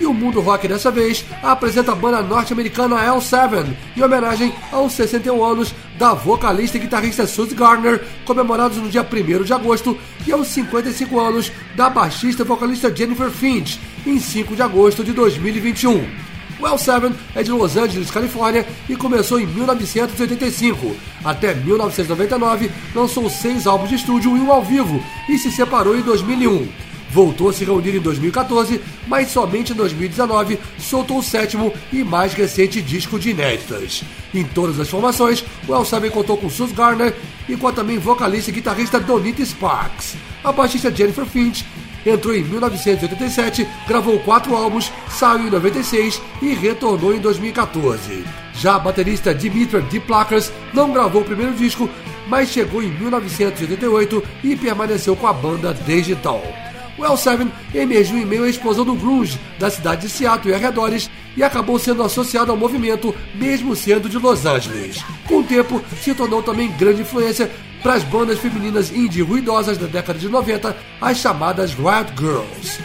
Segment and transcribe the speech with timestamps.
[0.00, 5.44] E o Mundo Rock dessa vez apresenta a banda norte-americana L7, em homenagem aos 61
[5.44, 10.46] anos da vocalista e guitarrista Suzy Garner, comemorados no dia 1 de agosto, e aos
[10.48, 16.28] 55 anos da baixista e vocalista Jennifer Finch, em 5 de agosto de 2021.
[16.60, 20.96] O L7 é de Los Angeles, Califórnia e começou em 1985.
[21.24, 26.02] Até 1999 lançou seis álbuns de estúdio e um ao vivo e se separou em
[26.02, 32.04] 2001 voltou a se reunir em 2014, mas somente em 2019 soltou o sétimo e
[32.04, 34.02] mais recente disco de inéditas.
[34.34, 37.14] Em todas as formações, o El Seven contou com Sus Garner
[37.48, 40.16] e com a também vocalista e guitarrista Donita Sparks.
[40.44, 41.64] A baixista Jennifer Finch
[42.04, 48.24] entrou em 1987, gravou quatro álbuns, saiu em 96 e retornou em 2014.
[48.54, 51.88] Já a baterista Dimitra Diplakers não gravou o primeiro disco,
[52.26, 56.67] mas chegou em 1988 e permaneceu com a banda desde então.
[56.98, 61.08] O L7 emergiu em meio à explosão do grunge da cidade de Seattle e arredores
[61.36, 65.04] e acabou sendo associado ao movimento, mesmo sendo de Los Angeles.
[65.26, 67.48] Com o tempo, se tornou também grande influência
[67.82, 72.80] para as bandas femininas indie ruidosas da década de 90, as chamadas Riot Girls.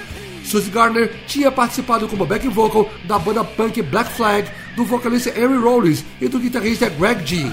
[0.46, 5.58] Suzy Garner tinha participado como backing vocal da banda punk Black Flag, do vocalista Harry
[5.58, 7.52] Rollins e do guitarrista Greg Jean.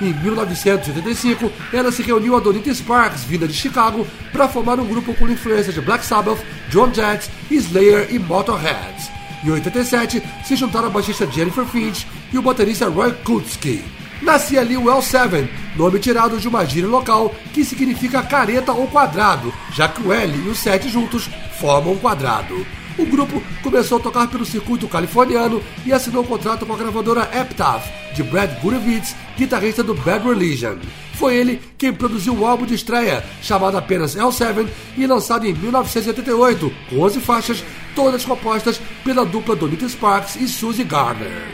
[0.00, 5.12] Em 1985, ela se reuniu a Donita Sparks, vinda de Chicago, para formar um grupo
[5.14, 6.38] com influências de Black Sabbath,
[6.70, 9.10] John Jett, Slayer e Motorhead.
[9.44, 13.84] Em 87, se juntaram a baixista Jennifer Finch e o baterista Roy Kutsky.
[14.22, 19.52] Nascia ali o L7, nome tirado de uma gíria local que significa careta ou quadrado,
[19.72, 21.28] já que o L e o 7 juntos
[21.60, 22.66] formam um quadrado.
[22.98, 27.30] O grupo começou a tocar pelo circuito californiano e assinou um contrato com a gravadora
[27.32, 30.76] Epitaph, de Brad Gurewitz, guitarrista do Bad Religion.
[31.14, 35.54] Foi ele quem produziu o um álbum de estreia, chamado apenas L7, e lançado em
[35.54, 41.48] 1988, com 11 faixas, todas compostas pela dupla Donita Sparks e Suzy Garner.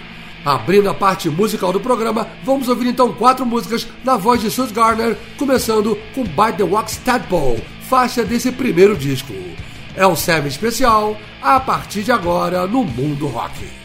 [0.44, 4.75] Abrindo a parte musical do programa, vamos ouvir então quatro músicas na voz de Suzy
[4.75, 9.33] Garner, começando com Bite the Wax Tadpole, faixa desse primeiro disco.
[9.97, 13.84] É um Seven especial a partir de agora no Mundo Rock.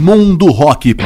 [0.00, 0.96] Mundo Rock.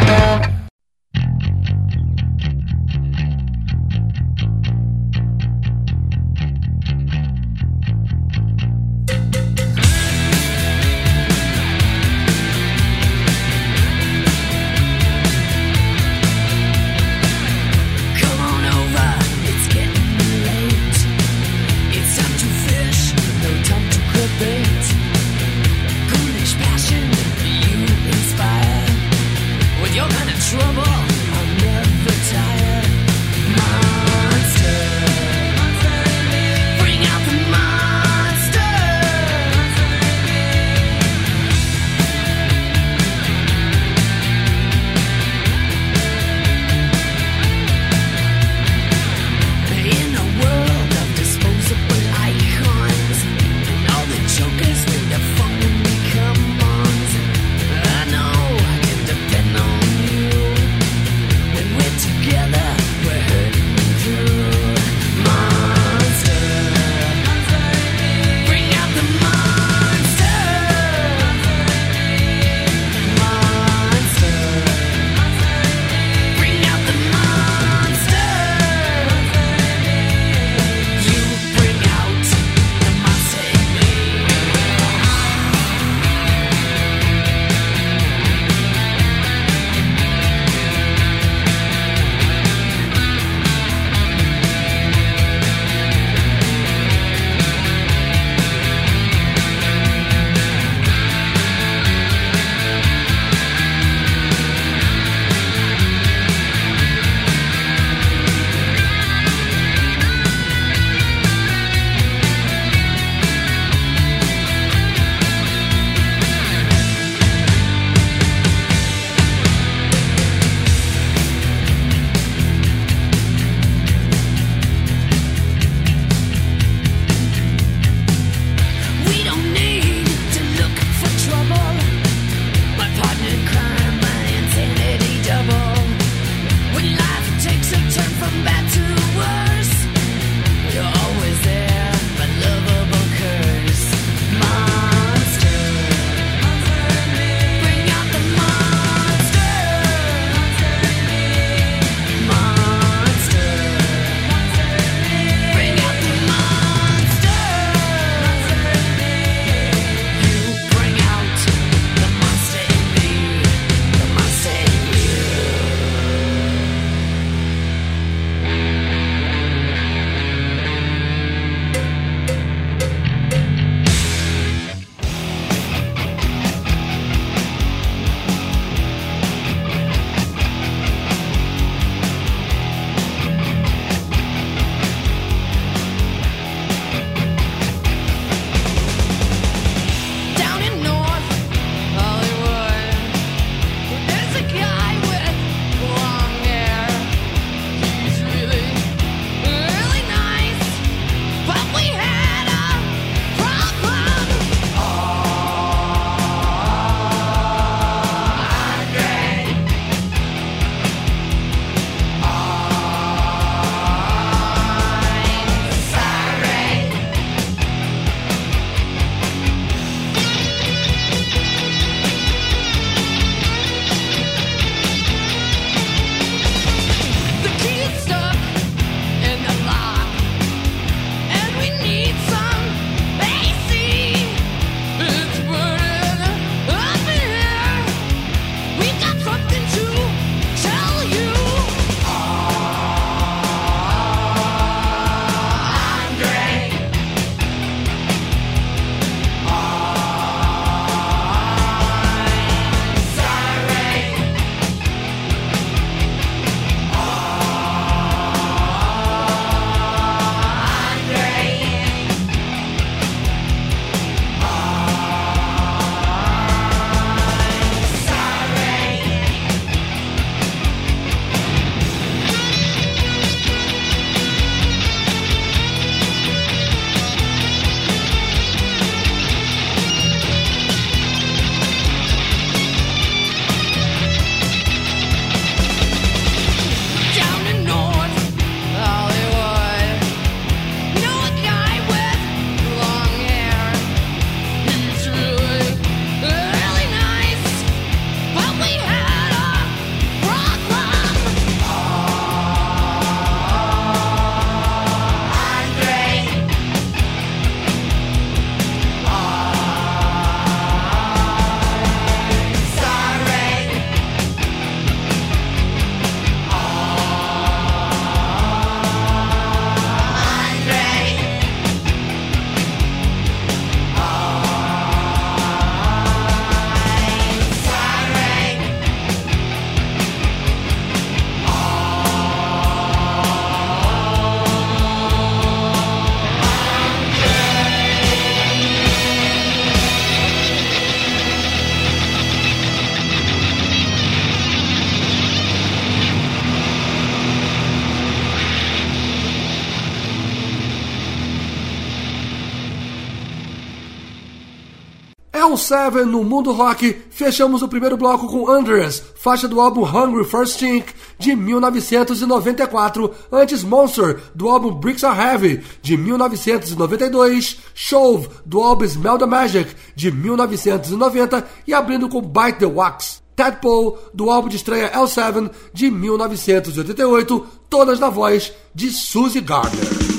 [355.64, 360.46] L7 no mundo rock, fechamos o primeiro bloco com Andreas, faixa do álbum Hungry for
[360.46, 368.84] Stink de 1994, antes Monster do álbum Bricks Are Heavy de 1992, Shove do álbum
[368.84, 373.22] Smell the Magic de 1990 e abrindo com Bite the Wax.
[373.34, 380.13] Tadpole, do álbum de estreia L7 de 1988, todas na voz de Suzy Gardner.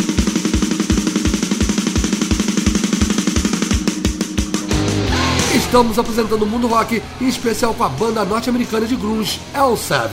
[5.75, 10.09] Estamos apresentando o mundo rock, em especial com a banda norte-americana de grunge L7.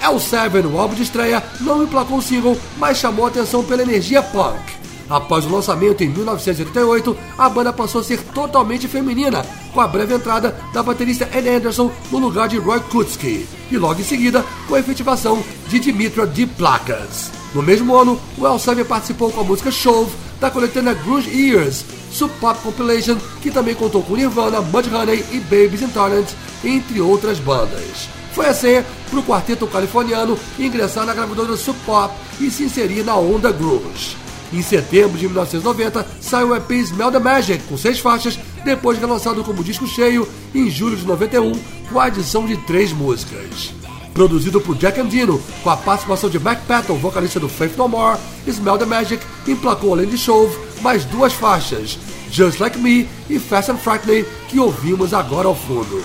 [0.00, 4.22] L7, o álbum de estreia, não emplacou o single, mas chamou a atenção pela energia
[4.22, 4.72] punk.
[5.10, 9.44] Após o lançamento em 1988, a banda passou a ser totalmente feminina,
[9.74, 14.00] com a breve entrada da baterista Ann Anderson no lugar de Roy Kutsky, e logo
[14.00, 17.30] em seguida com a efetivação de Dimitra de Placas.
[17.54, 22.32] No mesmo ano, o L7 participou com a música Shove da coletânea Grunge Years, Sub
[22.40, 26.28] Pop Compilation, que também contou com Nirvana, Mudhoney e Babies in Torrent,
[26.64, 28.08] entre outras bandas.
[28.32, 33.02] Foi a senha para o quarteto californiano ingressar na gravadora Sub Pop e se inserir
[33.02, 34.16] na onda grunge.
[34.52, 39.42] Em setembro de 1990, saiu o EP Smell the Magic, com seis faixas, depois relançado
[39.42, 41.52] como disco cheio em julho de 91,
[41.90, 43.72] com a adição de três músicas.
[44.16, 48.18] Produzido por Jack Andino, com a participação de Mac Patton, vocalista do Faith No More,
[48.46, 51.98] Smell the Magic emplacou além de Shove mais duas faixas,
[52.30, 56.02] Just Like Me e Fast and Frightening, que ouvimos agora ao fundo.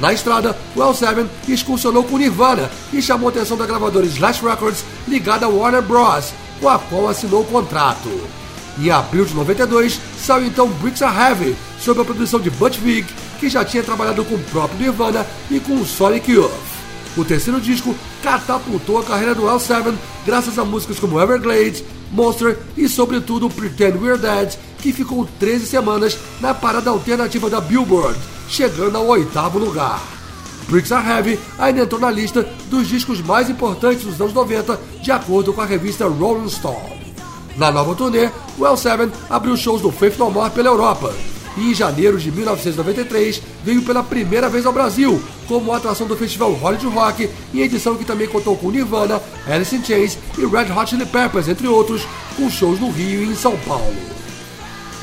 [0.00, 4.84] Na estrada, o L7 excursionou com Nirvana e chamou a atenção da gravadora Slash Records,
[5.06, 8.10] ligada a Warner Bros., com a qual assinou o contrato.
[8.76, 13.06] Em abril de 92, saiu então Bricks Are Heavy, sob a produção de Butch Vig,
[13.38, 16.71] que já tinha trabalhado com o próprio Nirvana e com o Sonic Youth.
[17.16, 22.88] O terceiro disco catapultou a carreira do L7 graças a músicas como Everglades, Monster e,
[22.88, 29.06] sobretudo, Pretend We're Dead, que ficou 13 semanas na parada alternativa da Billboard, chegando ao
[29.06, 30.00] oitavo lugar.
[30.68, 35.10] Bricks Are Heavy ainda entrou na lista dos discos mais importantes dos anos 90, de
[35.10, 37.02] acordo com a revista Rolling Stone.
[37.56, 41.14] Na nova turnê, o L7 abriu shows do Faith No More pela Europa,
[41.56, 46.52] e em janeiro de 1993 veio pela primeira vez ao Brasil, como atração do festival
[46.52, 50.90] Hollywood Rock, em edição que também contou com Nirvana, Alice in Chains e Red Hot
[50.90, 52.02] Chili Peppers, entre outros,
[52.36, 53.94] com shows no Rio e em São Paulo.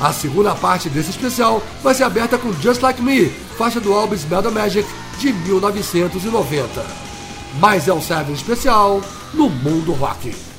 [0.00, 3.28] A segunda parte desse especial vai ser aberta com Just Like Me,
[3.58, 4.88] faixa do álbum Smell the Magic
[5.18, 6.86] de 1990.
[7.60, 9.02] Mais é o Seven especial
[9.34, 10.49] no mundo rock.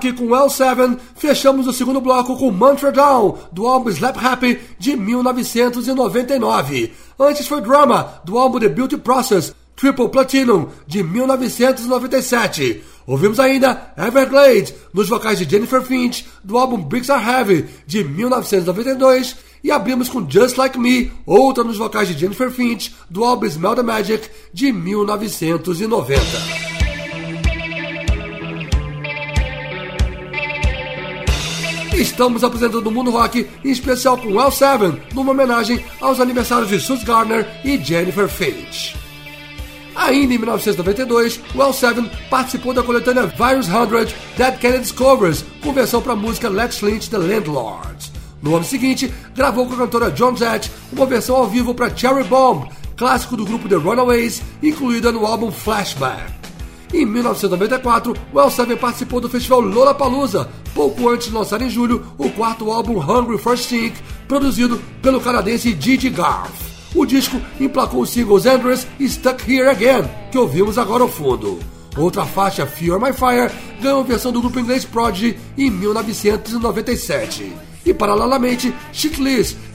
[0.00, 4.96] Rock com L7, fechamos o segundo bloco com Mantra Down, do álbum Slap Happy de
[4.96, 6.92] 1999.
[7.18, 12.82] Antes foi Drama, do álbum The Beauty Process, Triple Platinum, de 1997.
[13.06, 19.36] Ouvimos ainda Everglade, nos vocais de Jennifer Finch, do álbum Bricks Are Heavy, de 1992.
[19.62, 23.76] E abrimos com Just Like Me, outra nos vocais de Jennifer Finch, do álbum Smell
[23.76, 26.69] the Magic, de 1990.
[32.00, 37.04] Estamos apresentando o Mundo Rock, em especial com L7, numa homenagem aos aniversários de Sus
[37.04, 38.96] Gardner e Jennifer Finch.
[39.94, 46.00] Ainda em 1992, o L7 participou da coletânea Virus 100 Dead Kennedys Covers, com versão
[46.00, 48.10] para a música Let's Lynch the Landlords.
[48.42, 52.24] No ano seguinte, gravou com a cantora John Jett uma versão ao vivo para Cherry
[52.24, 56.39] Bomb, clássico do grupo The Runaways, incluída no álbum Flashback.
[56.92, 62.28] Em 1994, o L7 participou do festival Lollapalooza, pouco antes de lançar em julho o
[62.30, 66.50] quarto álbum Hungry for Stink, produzido pelo canadense Gigi Garth.
[66.94, 71.60] O disco emplacou os singles Andrews e Stuck Here Again, que ouvimos agora ao fundo.
[71.96, 77.52] Outra faixa, Fear My Fire, ganhou versão do grupo inglês Prodigy em 1997.
[77.86, 79.16] E, paralelamente, Chick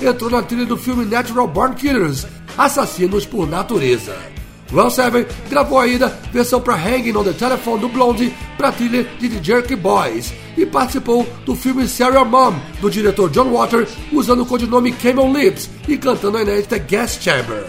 [0.01, 4.34] entrou na trilha do filme Natural Born Killers, Assassinos por Natureza.
[4.71, 9.29] Well Seven gravou ainda versão para Hanging on the Telephone do Blondie para trilha de
[9.29, 14.45] The Jerky Boys e participou do filme Serial Mom do diretor John Water usando o
[14.45, 17.65] codinome Camel Lips e cantando a inédita Gas Chamber.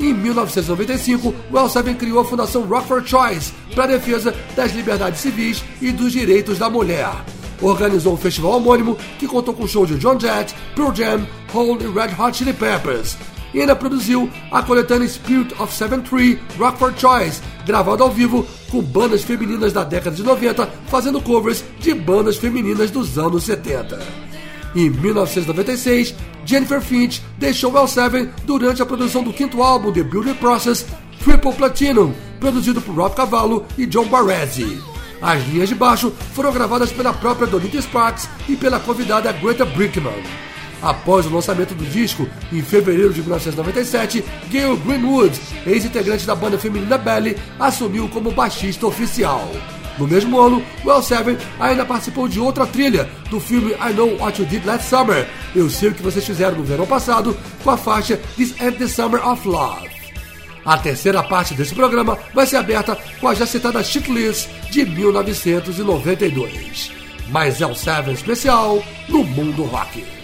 [0.00, 5.20] Em 1995, Well Seven criou a Fundação Rock for Choice para a defesa das liberdades
[5.20, 7.10] civis e dos direitos da mulher.
[7.62, 11.86] Organizou um festival homônimo que contou com shows de John Jett, Pearl Jam, Hole e
[11.86, 13.16] Red Hot Chili Peppers
[13.54, 18.46] e ainda produziu a coletânea Spirit of Seven Tree Rock for Choice, gravada ao vivo
[18.70, 23.98] com bandas femininas da década de 90 fazendo covers de bandas femininas dos anos 70.
[24.74, 26.14] Em 1996,
[26.44, 30.84] Jennifer Finch deixou L7 durante a produção do quinto álbum The Beauty Process
[31.22, 34.82] Triple Platinum, produzido por Rob Cavallo e John Barresi.
[35.22, 40.22] As linhas de baixo foram gravadas pela própria Donita Sparks e pela convidada Greta Brickman.
[40.84, 46.98] Após o lançamento do disco, em fevereiro de 1997, Gail Greenwood, ex-integrante da banda feminina
[46.98, 49.50] Belly, assumiu como baixista oficial.
[49.96, 54.42] No mesmo ano, Well Seven ainda participou de outra trilha do filme I Know What
[54.42, 57.78] You Did Last Summer, Eu Sei O Que Vocês Fizeram no Verão Passado, com a
[57.78, 59.88] faixa This Ain't the Summer of Love.
[60.66, 64.84] A terceira parte desse programa vai ser aberta com a já citada Shit List de
[64.84, 66.92] 1992.
[67.30, 70.23] Mais El Seven especial no Mundo Rock.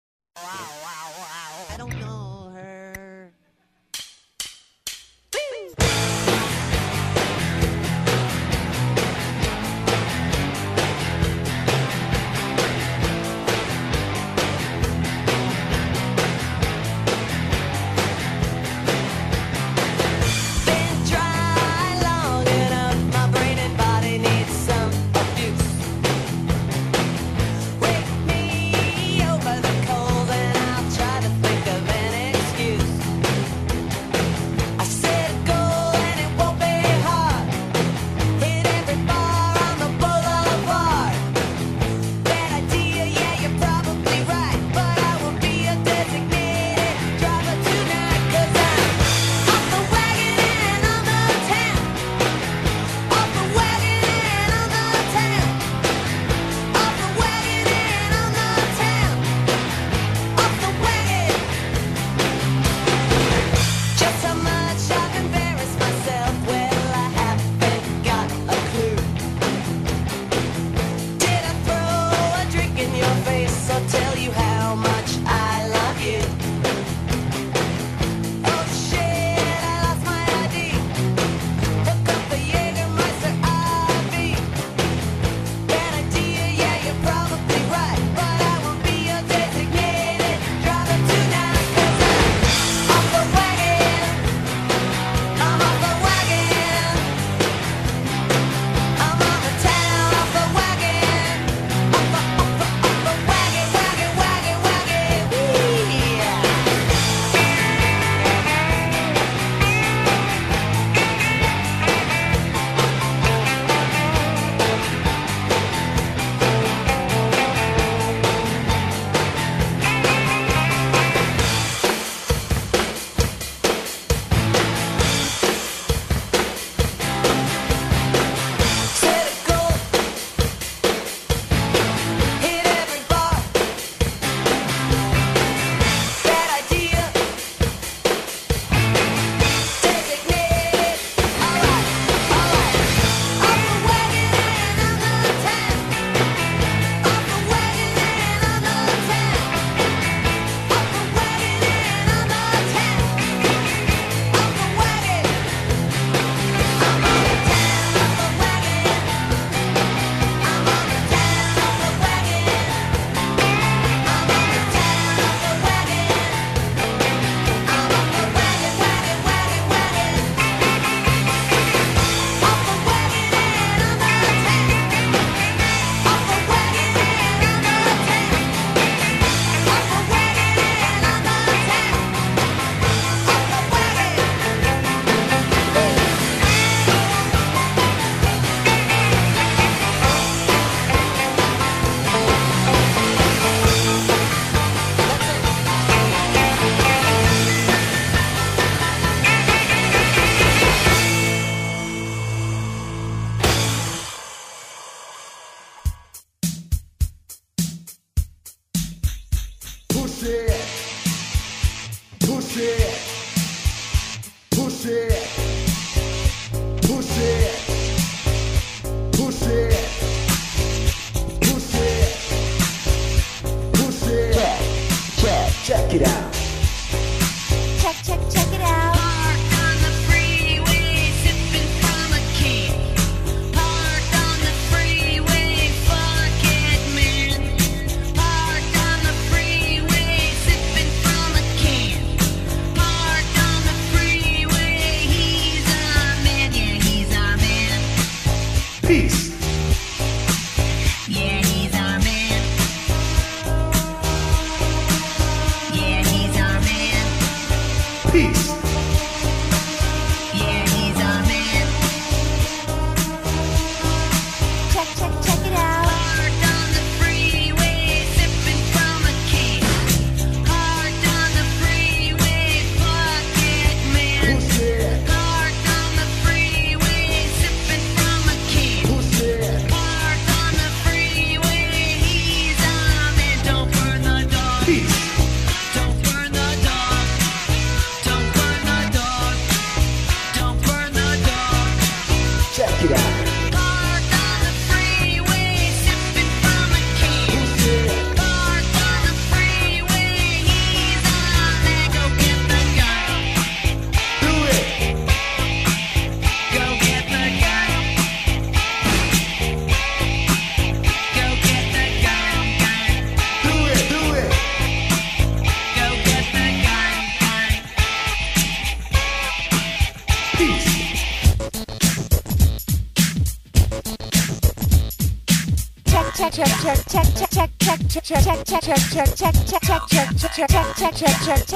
[331.01, 331.50] Check check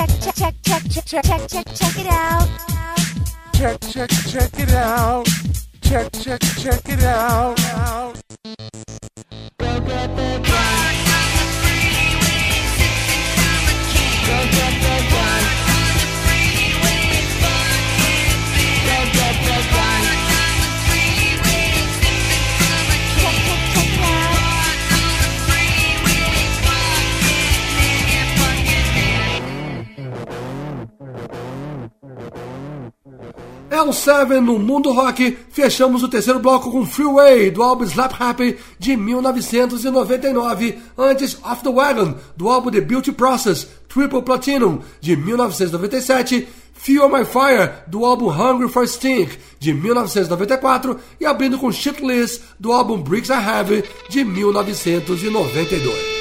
[33.88, 35.38] O Seven no Mundo Rock.
[35.52, 40.80] Fechamos o terceiro bloco com Freeway, do álbum Slap Happy, de 1999.
[40.98, 46.48] Antes, Off the Wagon, do álbum The Beauty Process, Triple Platinum, de 1997.
[46.74, 51.00] Feel My Fire, do álbum Hungry for Stink, de 1994.
[51.20, 56.15] E abrindo com Shitless, do álbum Bricks Are Heavy, de 1992.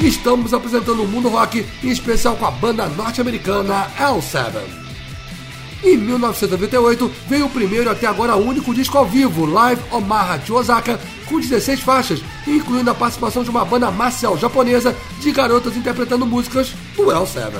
[0.00, 4.84] Estamos apresentando o mundo rock, em especial com a banda norte-americana L7.
[5.82, 10.98] Em 1998 veio o primeiro até agora único disco ao vivo, Live Omaha de Osaka,
[11.26, 16.72] com 16 faixas, incluindo a participação de uma banda marcial japonesa de garotas interpretando músicas
[16.96, 17.52] do L7.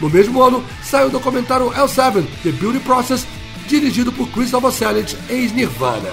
[0.00, 3.26] No mesmo ano, saiu o documentário L7, The Beauty Process,
[3.68, 6.12] dirigido por Chris Novoselic, ex-Nirvana.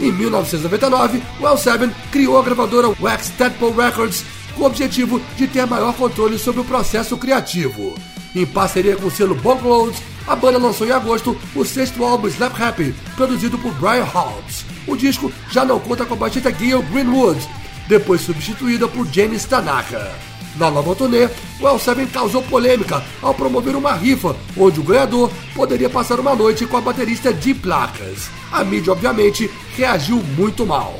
[0.00, 4.24] Em 1999, o L7 criou a gravadora Wax Tadpole Records
[4.54, 7.94] com o objetivo de ter maior controle sobre o processo criativo.
[8.34, 12.60] Em parceria com o selo Bonkloads, a banda lançou em agosto o sexto álbum Slap
[12.60, 14.64] Happy, produzido por Brian Hobbs.
[14.86, 17.40] O disco já não conta com a baixista Gail Greenwood,
[17.88, 20.12] depois substituída por Janice Tanaka.
[20.56, 21.26] Na nova turnê,
[21.60, 26.64] o L7 causou polêmica ao promover uma rifa, onde o ganhador poderia passar uma noite
[26.64, 28.30] com a baterista de placas.
[28.52, 30.98] A mídia, obviamente, reagiu muito mal.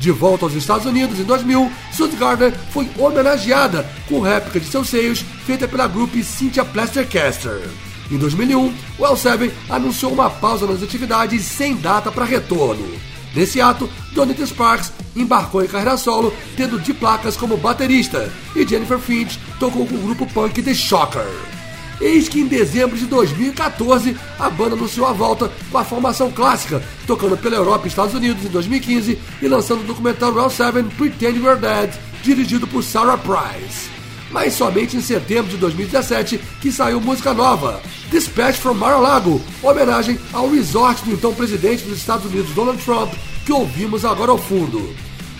[0.00, 4.88] De volta aos Estados Unidos em 2000, Suzy Gardner foi homenageada com réplica de seus
[4.88, 7.68] seios feita pela grupo Cynthia Plastercaster.
[8.10, 12.88] Em 2001, o L7 anunciou uma pausa nas atividades sem data para retorno.
[13.34, 18.98] Nesse ato, Donita Sparks embarcou em carreira solo, tendo de placas como baterista, e Jennifer
[18.98, 21.59] Finch tocou com o grupo punk The Shocker.
[22.00, 26.82] Eis que em dezembro de 2014 a banda anunciou a volta com a formação clássica,
[27.06, 31.60] tocando pela Europa e Estados Unidos em 2015 e lançando o documentário L7 Pretend We're
[31.60, 31.92] Dead,
[32.22, 33.90] dirigido por Sarah Price.
[34.30, 40.48] Mas somente em setembro de 2017 que saiu música nova, Dispatch from Mar-a-Lago, homenagem ao
[40.48, 43.12] resort do então presidente dos Estados Unidos Donald Trump,
[43.44, 44.94] que ouvimos agora ao fundo.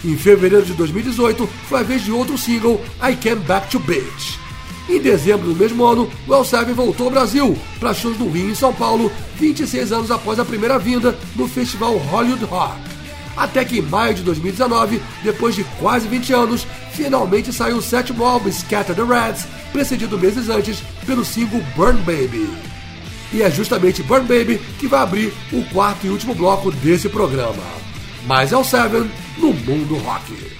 [0.05, 4.50] Em fevereiro de 2018 foi a vez de outro single, I Came Back to Bitch.
[4.91, 8.51] Em dezembro do mesmo ano, o L7 voltou ao Brasil para shows no Rio e
[8.51, 12.74] em São Paulo, 26 anos após a primeira vinda no festival Hollywood Rock.
[13.36, 18.24] Até que em maio de 2019, depois de quase 20 anos, finalmente saiu o sétimo
[18.24, 22.51] álbum Scatter the Rats, precedido meses antes pelo single Burn Baby.
[23.32, 27.62] E é justamente Burn Baby que vai abrir o quarto e último bloco desse programa.
[28.26, 30.60] Mais L7 no mundo rock.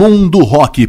[0.00, 0.88] Mundo Rock.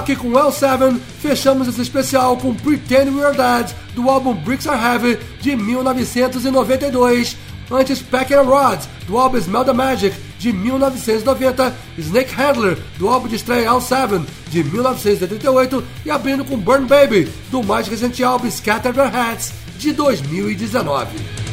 [0.00, 5.18] Rock com L7, fechamos esse especial com Pretend We're Dead, do álbum Bricks Are Heavy,
[5.42, 7.36] de 1992.
[7.70, 11.76] Antes Pack and Rod, do álbum Smell the Magic, de 1990.
[11.98, 15.84] Snake Handler, do álbum de estreia L7, de 1988.
[16.06, 21.49] E abrindo com Burn Baby, do mais recente álbum Scatter Their Hats, de 2019.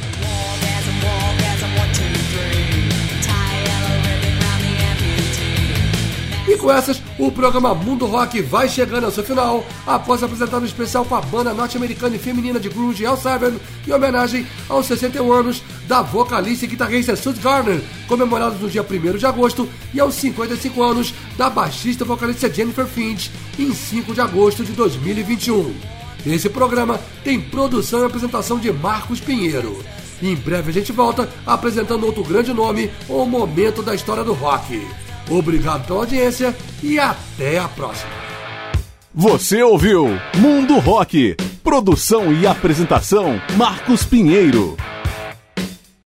[6.48, 10.66] E com essas, o programa Mundo Rock vai chegando ao seu final, após apresentar um
[10.66, 13.54] especial com a banda norte-americana e feminina de grunge L7,
[13.86, 19.18] em homenagem aos 61 anos da vocalista e guitarrista Sue Garner, comemorados no dia 1
[19.18, 23.30] de agosto, e aos 55 anos da baixista e vocalista Jennifer Finch,
[23.60, 25.76] em 5 de agosto de 2021.
[26.26, 29.84] Esse programa tem produção e apresentação de Marcos Pinheiro.
[30.22, 34.82] Em breve a gente volta apresentando outro grande nome ou momento da história do rock.
[35.30, 38.12] Obrigado pela audiência e até a próxima.
[39.14, 40.08] Você ouviu
[40.38, 41.36] Mundo Rock.
[41.64, 44.78] Produção e apresentação Marcos Pinheiro.